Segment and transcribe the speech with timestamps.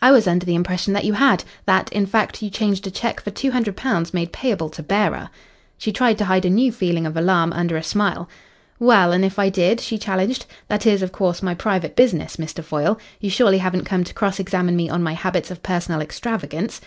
[0.00, 3.20] "I was under the impression that you had that, in fact, you changed a cheque
[3.20, 5.28] for £200 made payable to bearer."
[5.76, 8.26] She tried to hide a new feeling of alarm under a smile.
[8.78, 10.46] "Well, and if I did?" she challenged.
[10.68, 12.64] "That is, of course, my private business, Mr.
[12.64, 12.98] Foyle.
[13.20, 16.80] You surely haven't come to cross examine me on my habits of personal extravagance?"